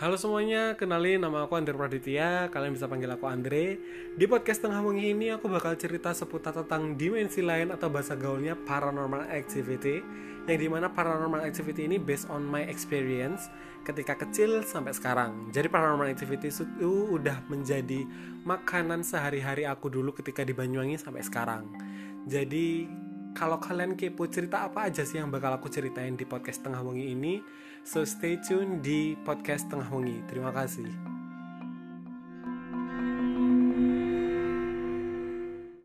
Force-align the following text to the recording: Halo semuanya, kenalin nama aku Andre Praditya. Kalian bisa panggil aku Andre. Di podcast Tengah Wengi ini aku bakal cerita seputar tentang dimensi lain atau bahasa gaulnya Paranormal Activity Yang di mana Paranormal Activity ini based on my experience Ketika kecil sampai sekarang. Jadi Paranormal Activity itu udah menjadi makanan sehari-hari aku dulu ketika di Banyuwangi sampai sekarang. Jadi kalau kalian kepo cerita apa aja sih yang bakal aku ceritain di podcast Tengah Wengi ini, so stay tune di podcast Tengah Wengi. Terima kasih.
Halo 0.00 0.16
semuanya, 0.16 0.80
kenalin 0.80 1.20
nama 1.20 1.44
aku 1.44 1.60
Andre 1.60 1.76
Praditya. 1.76 2.48
Kalian 2.48 2.72
bisa 2.72 2.88
panggil 2.88 3.12
aku 3.12 3.28
Andre. 3.28 3.76
Di 4.16 4.24
podcast 4.24 4.64
Tengah 4.64 4.80
Wengi 4.80 5.12
ini 5.12 5.28
aku 5.28 5.44
bakal 5.44 5.76
cerita 5.76 6.16
seputar 6.16 6.56
tentang 6.56 6.96
dimensi 6.96 7.44
lain 7.44 7.68
atau 7.68 7.92
bahasa 7.92 8.16
gaulnya 8.16 8.56
Paranormal 8.56 9.28
Activity 9.28 10.00
Yang 10.48 10.56
di 10.56 10.68
mana 10.72 10.88
Paranormal 10.88 11.44
Activity 11.44 11.84
ini 11.84 12.00
based 12.00 12.32
on 12.32 12.40
my 12.48 12.64
experience 12.64 13.52
Ketika 13.84 14.16
kecil 14.16 14.64
sampai 14.64 14.96
sekarang. 14.96 15.52
Jadi 15.52 15.68
Paranormal 15.68 16.08
Activity 16.08 16.48
itu 16.48 17.20
udah 17.20 17.36
menjadi 17.52 18.00
makanan 18.48 19.04
sehari-hari 19.04 19.68
aku 19.68 19.92
dulu 19.92 20.16
ketika 20.16 20.48
di 20.48 20.56
Banyuwangi 20.56 20.96
sampai 20.96 21.20
sekarang. 21.20 21.68
Jadi 22.24 22.88
kalau 23.34 23.58
kalian 23.58 23.94
kepo 23.94 24.26
cerita 24.26 24.66
apa 24.66 24.90
aja 24.90 25.02
sih 25.06 25.18
yang 25.18 25.30
bakal 25.30 25.54
aku 25.54 25.70
ceritain 25.70 26.14
di 26.14 26.26
podcast 26.26 26.62
Tengah 26.62 26.82
Wengi 26.82 27.14
ini, 27.14 27.42
so 27.82 28.02
stay 28.06 28.38
tune 28.38 28.82
di 28.82 29.14
podcast 29.26 29.70
Tengah 29.70 29.88
Wengi. 29.90 30.22
Terima 30.26 30.50
kasih. 30.50 31.09